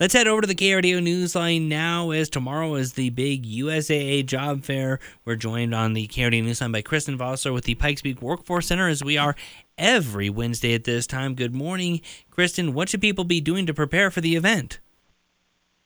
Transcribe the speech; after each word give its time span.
Let's 0.00 0.12
head 0.12 0.26
over 0.26 0.40
to 0.40 0.46
the 0.48 0.56
KRDO 0.56 1.00
Newsline 1.06 1.68
now, 1.68 2.10
as 2.10 2.28
tomorrow 2.28 2.74
is 2.74 2.94
the 2.94 3.10
big 3.10 3.46
USAA 3.46 4.26
job 4.26 4.64
fair. 4.64 4.98
We're 5.24 5.36
joined 5.36 5.72
on 5.72 5.92
the 5.92 6.08
KRDO 6.08 6.44
Newsline 6.44 6.72
by 6.72 6.82
Kristen 6.82 7.16
Vossler 7.16 7.54
with 7.54 7.62
the 7.62 7.76
Pikes 7.76 8.02
Peak 8.02 8.20
Workforce 8.20 8.66
Center, 8.66 8.88
as 8.88 9.04
we 9.04 9.16
are 9.16 9.36
every 9.78 10.28
Wednesday 10.28 10.74
at 10.74 10.82
this 10.82 11.06
time. 11.06 11.36
Good 11.36 11.54
morning, 11.54 12.00
Kristen. 12.28 12.74
What 12.74 12.88
should 12.88 13.02
people 13.02 13.22
be 13.22 13.40
doing 13.40 13.66
to 13.66 13.72
prepare 13.72 14.10
for 14.10 14.20
the 14.20 14.34
event? 14.34 14.80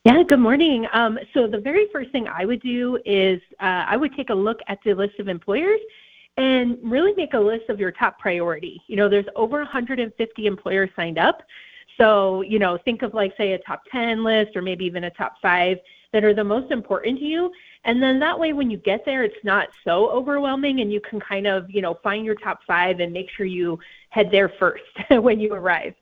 Yeah, 0.07 0.23
good 0.27 0.41
morning. 0.41 0.87
Um, 0.95 1.19
so 1.35 1.47
the 1.47 1.61
very 1.61 1.87
first 1.93 2.11
thing 2.11 2.29
I 2.29 2.47
would 2.47 2.63
do 2.63 2.99
is 3.05 3.43
uh, 3.61 3.85
I 3.89 3.99
would 3.99 4.17
take 4.17 4.31
a 4.31 4.35
look 4.35 4.61
at 4.69 4.79
the 4.87 4.95
list 4.95 5.19
of 5.19 5.29
employers 5.29 5.81
and 6.39 6.79
really 6.83 7.13
make 7.15 7.35
a 7.35 7.39
list 7.39 7.69
of 7.69 7.79
your 7.79 7.93
top 7.93 8.19
priority. 8.19 8.81
You 8.87 8.97
know, 8.97 9.11
there's 9.11 9.27
over 9.37 9.59
150 9.59 10.47
employers 10.47 10.89
signed 10.97 11.19
up. 11.19 11.43
So, 11.99 12.43
you 12.43 12.59
know, 12.59 12.79
think 12.79 13.03
of 13.03 13.13
like, 13.13 13.35
say, 13.37 13.53
a 13.53 13.59
top 13.59 13.83
10 13.91 14.23
list 14.23 14.57
or 14.57 14.63
maybe 14.63 14.85
even 14.85 15.05
a 15.05 15.11
top 15.11 15.35
five 15.43 15.79
that 16.13 16.25
are 16.25 16.35
the 16.35 16.45
most 16.45 16.71
important 16.71 17.19
to 17.19 17.25
you. 17.25 17.51
And 17.85 18.03
then 18.03 18.19
that 18.21 18.39
way, 18.39 18.53
when 18.53 18.71
you 18.71 18.79
get 18.79 19.05
there, 19.05 19.25
it's 19.25 19.45
not 19.45 19.69
so 19.85 20.11
overwhelming 20.11 20.81
and 20.81 20.93
you 20.93 21.01
can 21.01 21.21
kind 21.21 21.47
of, 21.47 21.71
you 21.71 21.83
know, 21.83 21.99
find 22.03 22.25
your 22.25 22.35
top 22.37 22.61
five 22.67 23.01
and 23.01 23.13
make 23.13 23.29
sure 23.31 23.47
you 23.47 23.79
head 24.11 24.31
there 24.31 24.49
first 24.49 24.83
when 25.11 25.41
you 25.41 25.53
arrive. 25.53 25.95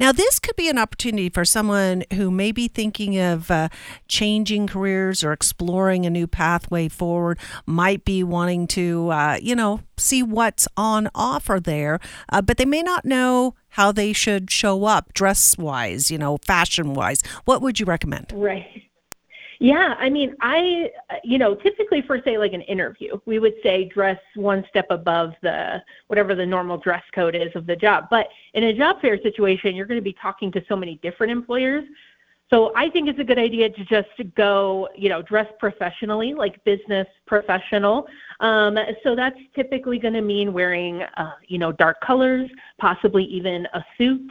Now, 0.00 0.12
this 0.12 0.38
could 0.38 0.56
be 0.56 0.68
an 0.68 0.78
opportunity 0.78 1.28
for 1.28 1.44
someone 1.44 2.04
who 2.12 2.30
may 2.30 2.52
be 2.52 2.68
thinking 2.68 3.18
of 3.18 3.50
uh, 3.50 3.68
changing 4.06 4.66
careers 4.66 5.24
or 5.24 5.32
exploring 5.32 6.06
a 6.06 6.10
new 6.10 6.26
pathway 6.26 6.88
forward, 6.88 7.38
might 7.66 8.04
be 8.04 8.22
wanting 8.22 8.66
to, 8.68 9.10
uh, 9.10 9.38
you 9.40 9.56
know, 9.56 9.80
see 10.08 10.22
what's 10.22 10.66
on 10.76 11.08
offer 11.14 11.60
there, 11.60 12.00
uh, 12.30 12.42
but 12.42 12.56
they 12.56 12.64
may 12.64 12.82
not 12.82 13.04
know 13.04 13.54
how 13.70 13.92
they 13.92 14.12
should 14.12 14.50
show 14.50 14.84
up 14.84 15.12
dress 15.12 15.56
wise, 15.58 16.10
you 16.10 16.18
know, 16.18 16.38
fashion 16.44 16.94
wise. 16.94 17.22
What 17.44 17.62
would 17.62 17.78
you 17.78 17.86
recommend? 17.86 18.32
Right. 18.34 18.84
Yeah, 19.60 19.96
I 19.98 20.08
mean, 20.08 20.36
I, 20.40 20.90
you 21.24 21.36
know, 21.36 21.56
typically 21.56 22.00
for 22.02 22.22
say 22.22 22.38
like 22.38 22.52
an 22.52 22.60
interview, 22.62 23.18
we 23.26 23.40
would 23.40 23.54
say 23.62 23.84
dress 23.86 24.20
one 24.36 24.64
step 24.68 24.86
above 24.90 25.32
the 25.42 25.82
whatever 26.06 26.36
the 26.36 26.46
normal 26.46 26.78
dress 26.78 27.02
code 27.12 27.34
is 27.34 27.50
of 27.56 27.66
the 27.66 27.74
job. 27.74 28.06
But 28.08 28.28
in 28.54 28.64
a 28.64 28.72
job 28.72 29.00
fair 29.00 29.20
situation, 29.20 29.74
you're 29.74 29.86
going 29.86 29.98
to 29.98 30.02
be 30.02 30.16
talking 30.22 30.52
to 30.52 30.64
so 30.68 30.76
many 30.76 31.00
different 31.02 31.32
employers. 31.32 31.84
So 32.50 32.72
I 32.74 32.88
think 32.88 33.08
it's 33.08 33.18
a 33.18 33.24
good 33.24 33.38
idea 33.38 33.68
to 33.68 33.84
just 33.84 34.08
go, 34.34 34.88
you 34.96 35.10
know, 35.10 35.20
dress 35.20 35.46
professionally, 35.58 36.32
like 36.32 36.62
business 36.64 37.06
professional. 37.26 38.06
Um, 38.40 38.78
so 39.02 39.14
that's 39.14 39.38
typically 39.54 39.98
going 39.98 40.14
to 40.14 40.22
mean 40.22 40.54
wearing, 40.54 41.02
uh, 41.02 41.32
you 41.46 41.58
know, 41.58 41.72
dark 41.72 42.00
colors, 42.00 42.50
possibly 42.78 43.24
even 43.24 43.66
a 43.74 43.84
suit. 43.98 44.30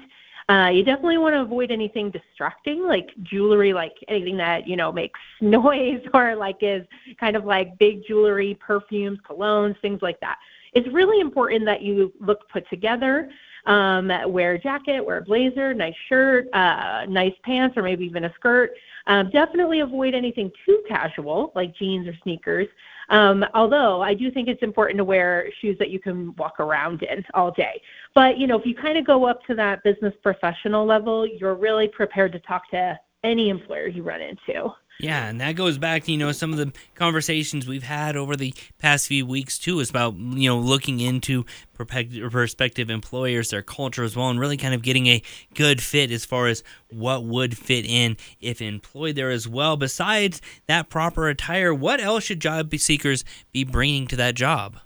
Uh, 0.49 0.69
you 0.69 0.81
definitely 0.81 1.17
want 1.17 1.35
to 1.35 1.41
avoid 1.41 1.71
anything 1.71 2.09
distracting, 2.09 2.81
like 2.87 3.09
jewelry, 3.23 3.73
like 3.73 3.93
anything 4.07 4.37
that 4.37 4.65
you 4.65 4.77
know 4.77 4.91
makes 4.93 5.19
noise 5.41 6.01
or 6.13 6.35
like 6.35 6.57
is 6.61 6.85
kind 7.19 7.35
of 7.35 7.43
like 7.43 7.77
big 7.77 8.01
jewelry, 8.07 8.57
perfumes, 8.65 9.19
colognes, 9.29 9.79
things 9.81 10.01
like 10.01 10.19
that. 10.21 10.37
It's 10.73 10.87
really 10.89 11.19
important 11.19 11.65
that 11.65 11.81
you 11.81 12.13
look 12.19 12.47
put 12.49 12.67
together. 12.69 13.29
Um, 13.67 14.09
wear 14.27 14.53
a 14.53 14.59
jacket, 14.59 15.05
wear 15.05 15.17
a 15.17 15.21
blazer, 15.21 15.73
nice 15.73 15.93
shirt, 16.07 16.47
uh, 16.53 17.05
nice 17.07 17.33
pants, 17.43 17.77
or 17.77 17.83
maybe 17.83 18.05
even 18.05 18.23
a 18.23 18.33
skirt. 18.33 18.71
Um, 19.07 19.29
definitely 19.29 19.81
avoid 19.81 20.13
anything 20.13 20.51
too 20.65 20.81
casual, 20.87 21.51
like 21.53 21.75
jeans 21.75 22.07
or 22.07 22.13
sneakers. 22.23 22.67
Um, 23.09 23.45
although 23.53 24.01
I 24.01 24.13
do 24.13 24.31
think 24.31 24.47
it's 24.47 24.63
important 24.63 24.97
to 24.97 25.03
wear 25.03 25.49
shoes 25.61 25.77
that 25.79 25.89
you 25.89 25.99
can 25.99 26.35
walk 26.35 26.59
around 26.59 27.03
in 27.03 27.23
all 27.33 27.51
day. 27.51 27.81
But 28.15 28.37
you 28.37 28.47
know, 28.47 28.57
if 28.57 28.65
you 28.65 28.75
kind 28.75 28.97
of 28.97 29.05
go 29.05 29.25
up 29.25 29.43
to 29.47 29.55
that 29.55 29.83
business 29.83 30.13
professional 30.23 30.85
level, 30.85 31.25
you're 31.27 31.55
really 31.55 31.87
prepared 31.87 32.31
to 32.33 32.39
talk 32.39 32.69
to 32.71 32.99
any 33.23 33.49
employer 33.49 33.87
you 33.87 34.03
run 34.03 34.21
into. 34.21 34.69
Yeah, 34.99 35.27
and 35.27 35.39
that 35.41 35.55
goes 35.55 35.77
back 35.77 36.05
to 36.05 36.11
you 36.11 36.17
know 36.17 36.31
some 36.31 36.51
of 36.51 36.57
the 36.57 36.73
conversations 36.95 37.67
we've 37.67 37.83
had 37.83 38.15
over 38.17 38.35
the 38.35 38.53
past 38.79 39.07
few 39.07 39.27
weeks 39.27 39.59
too, 39.59 39.79
is 39.79 39.91
about 39.91 40.15
you 40.15 40.49
know 40.49 40.57
looking 40.57 40.99
into 40.99 41.45
prospective 41.75 42.89
employers, 42.89 43.51
their 43.51 43.61
culture 43.61 44.03
as 44.03 44.15
well, 44.15 44.29
and 44.29 44.39
really 44.39 44.57
kind 44.57 44.73
of 44.73 44.81
getting 44.81 45.05
a 45.05 45.21
good 45.53 45.81
fit 45.83 46.11
as 46.11 46.25
far 46.25 46.47
as 46.47 46.63
what 46.89 47.23
would 47.23 47.55
fit 47.55 47.85
in 47.85 48.17
if 48.41 48.59
employed 48.59 49.15
there 49.15 49.29
as 49.29 49.47
well. 49.47 49.77
Besides 49.77 50.41
that 50.67 50.89
proper 50.89 51.29
attire, 51.29 51.73
what 51.73 51.99
else 51.99 52.23
should 52.23 52.39
job 52.39 52.73
seekers 52.75 53.23
be 53.51 53.63
bringing 53.63 54.07
to 54.07 54.15
that 54.15 54.33
job? 54.33 54.77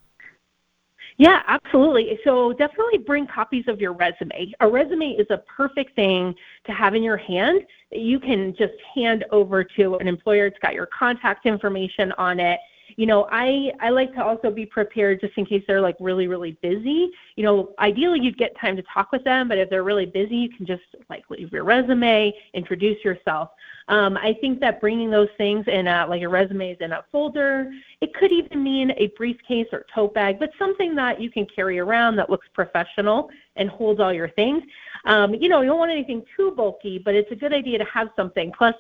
Yeah, 1.22 1.44
absolutely. 1.46 2.18
So 2.24 2.52
definitely 2.52 2.98
bring 2.98 3.28
copies 3.28 3.66
of 3.68 3.80
your 3.80 3.94
resume. 3.94 4.52
A 4.60 4.68
resume 4.68 5.12
is 5.12 5.28
a 5.30 5.38
perfect 5.56 5.96
thing 5.96 6.34
to 6.66 6.72
have 6.72 6.96
in 6.96 7.04
your 7.04 7.18
hand 7.18 7.62
that 7.92 8.00
you 8.00 8.20
can 8.20 8.56
just 8.58 8.74
hand 8.96 9.24
over 9.30 9.64
to 9.64 9.98
an 9.98 10.08
employer. 10.08 10.48
It's 10.48 10.58
got 10.64 10.74
your 10.74 10.88
contact 10.88 11.46
information 11.46 12.12
on 12.14 12.40
it 12.40 12.60
you 12.98 13.06
know, 13.06 13.28
I 13.32 13.72
I 13.80 13.90
like 13.90 14.14
to 14.16 14.24
also 14.24 14.52
be 14.52 14.66
prepared 14.66 15.22
just 15.22 15.38
in 15.38 15.46
case 15.46 15.64
they're 15.68 15.82
like 15.82 15.96
really 16.00 16.28
really 16.28 16.58
busy. 16.62 17.12
You 17.36 17.44
know, 17.44 17.74
ideally 17.80 18.20
you'd 18.22 18.38
get 18.38 18.58
time 18.60 18.76
to 18.76 18.84
talk 18.84 19.12
with 19.12 19.24
them, 19.24 19.48
but 19.48 19.58
if 19.58 19.70
they're 19.70 19.84
really 19.84 20.06
busy, 20.06 20.36
you 20.36 20.50
can 20.50 20.66
just 20.66 20.84
like 21.10 21.24
leave 21.30 21.52
your 21.52 21.64
resume, 21.64 22.34
introduce 22.54 23.04
yourself. 23.04 23.50
Um, 23.88 24.16
I 24.18 24.34
think 24.40 24.60
that 24.62 24.80
bringing 24.80 25.12
those 25.12 25.28
things 25.38 25.66
in 25.68 25.88
a, 25.88 26.06
like 26.08 26.22
your 26.22 26.36
is 26.36 26.78
in 26.80 26.92
a 26.92 27.04
folder, 27.12 27.72
it 28.00 28.14
could 28.14 28.32
even 28.32 28.64
mean 28.64 28.92
a 28.98 29.08
briefcase 29.18 29.68
or 29.72 29.86
tote 29.94 30.14
bag, 30.14 30.40
but 30.40 30.52
something 30.58 30.96
that 30.96 31.20
you 31.20 31.30
can 31.30 31.46
carry 31.46 31.80
around 31.80 32.16
that 32.16 32.30
looks 32.30 32.48
professional 32.54 33.30
and 33.58 33.70
holds 33.70 34.00
all 34.00 34.14
your 34.14 34.30
things. 34.30 34.64
Um, 35.06 35.34
you 35.36 35.50
know, 35.50 35.62
you 35.62 35.68
don't 35.68 35.80
want 35.80 35.92
anything 35.92 36.24
too 36.38 36.52
bulky, 36.52 37.00
but 37.00 37.16
it's 37.16 37.32
a 37.32 37.36
good 37.36 37.54
idea 37.54 37.80
to 37.80 37.86
have 37.86 38.10
something. 38.16 38.52
Plus, 38.58 38.76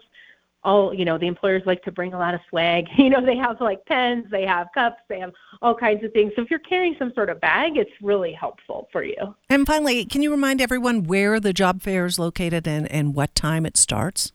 all 0.64 0.94
you 0.94 1.06
know 1.06 1.18
the 1.18 1.28
employers 1.28 1.64
like 1.66 1.84
to 1.84 1.92
bring 1.92 2.14
a 2.14 2.20
lot 2.20 2.34
of 2.34 2.42
swag. 2.50 2.88
You 3.02 3.10
know 3.10 3.26
they 3.26 3.36
have 3.38 3.60
like 3.60 3.84
pens 3.86 4.28
they 4.30 4.46
have 4.46 4.68
cups 4.74 5.02
they 5.10 5.20
have 5.20 5.34
all 5.62 5.76
kinds 5.76 6.04
of 6.04 6.14
things. 6.14 6.34
So 6.36 6.44
if 6.44 6.52
you're 6.52 6.60
carrying 6.60 6.96
some 7.00 7.12
sort 7.14 7.30
of 7.30 7.42
bag 7.42 7.78
it's 7.78 7.92
really 8.02 8.32
helpful 8.32 8.88
for 8.92 9.04
you. 9.04 9.36
And 9.50 9.66
finally 9.66 10.06
can 10.06 10.22
you 10.22 10.30
remind 10.32 10.62
everyone 10.62 11.04
where 11.04 11.40
the 11.40 11.54
job 11.54 11.82
fair 11.82 12.06
is 12.06 12.20
located 12.20 12.68
and, 12.68 12.90
and 12.92 13.16
what 13.16 13.34
time 13.34 13.66
it 13.66 13.76
starts? 13.76 14.34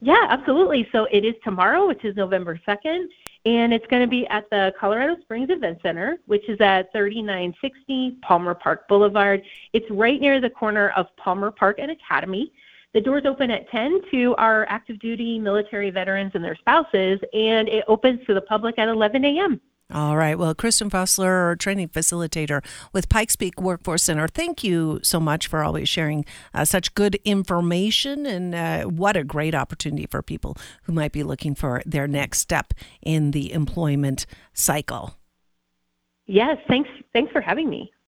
Yeah 0.00 0.26
absolutely. 0.28 0.88
So 0.92 1.06
it 1.10 1.24
is 1.24 1.34
tomorrow 1.44 1.86
which 1.86 2.04
is 2.04 2.16
november 2.16 2.58
2nd 2.66 3.06
and 3.44 3.72
it's 3.72 3.86
going 3.86 4.02
to 4.02 4.08
be 4.08 4.26
at 4.28 4.48
the 4.50 4.72
colorado 4.80 5.20
springs 5.20 5.50
event 5.50 5.78
center 5.82 6.16
which 6.24 6.48
is 6.48 6.58
at 6.60 6.90
3960 6.92 8.16
palmer 8.22 8.54
park 8.54 8.88
boulevard. 8.88 9.42
It's 9.74 9.90
right 9.90 10.20
near 10.20 10.40
the 10.40 10.50
corner 10.50 10.88
of 10.90 11.14
palmer 11.16 11.50
park 11.50 11.78
and 11.78 11.90
academy 11.90 12.50
the 12.94 13.00
doors 13.00 13.24
open 13.26 13.50
at 13.50 13.68
10 13.70 14.00
to 14.10 14.34
our 14.36 14.66
active 14.68 14.98
duty 14.98 15.38
military 15.38 15.90
veterans 15.90 16.32
and 16.34 16.42
their 16.42 16.56
spouses, 16.56 17.20
and 17.32 17.68
it 17.68 17.84
opens 17.88 18.24
to 18.26 18.34
the 18.34 18.40
public 18.40 18.78
at 18.78 18.88
11 18.88 19.24
a.m. 19.24 19.60
All 19.92 20.18
right. 20.18 20.38
Well, 20.38 20.54
Kristen 20.54 20.90
Vossler, 20.90 21.46
our 21.46 21.56
training 21.56 21.88
facilitator 21.88 22.62
with 22.92 23.08
Pikes 23.08 23.36
Peak 23.36 23.58
Workforce 23.58 24.02
Center, 24.02 24.28
thank 24.28 24.62
you 24.62 25.00
so 25.02 25.18
much 25.18 25.46
for 25.46 25.64
always 25.64 25.88
sharing 25.88 26.26
uh, 26.52 26.66
such 26.66 26.92
good 26.92 27.14
information. 27.24 28.26
And 28.26 28.54
uh, 28.54 28.82
what 28.84 29.16
a 29.16 29.24
great 29.24 29.54
opportunity 29.54 30.06
for 30.06 30.20
people 30.20 30.56
who 30.82 30.92
might 30.92 31.12
be 31.12 31.22
looking 31.22 31.54
for 31.54 31.82
their 31.86 32.06
next 32.06 32.40
step 32.40 32.74
in 33.00 33.30
the 33.30 33.50
employment 33.50 34.26
cycle. 34.52 35.14
Yes. 36.26 36.58
Thanks. 36.68 36.90
Thanks 37.14 37.32
for 37.32 37.40
having 37.40 37.70
me. 37.70 37.90